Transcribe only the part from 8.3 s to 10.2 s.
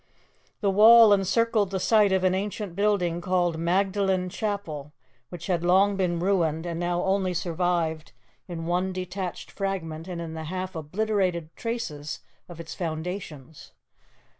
in one detached fragment and